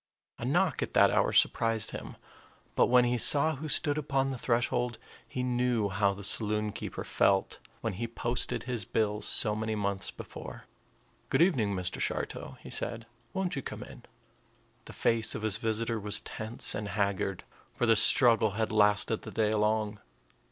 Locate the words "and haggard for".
16.73-17.85